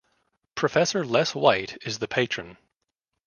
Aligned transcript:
Professor 0.55 1.05
Les 1.05 1.35
White 1.35 1.77
is 1.85 1.99
the 1.99 2.07
Patron. 2.07 2.57